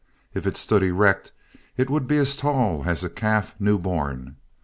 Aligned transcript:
If 0.33 0.47
it 0.47 0.57
stood 0.57 0.81
erect 0.81 1.31
it 1.77 1.87
would 1.87 2.07
be 2.07 2.17
as 2.17 2.35
tall 2.35 2.85
as 2.89 3.03
a 3.03 3.07
calf 3.11 3.53
new 3.59 3.77
born. 3.77 4.37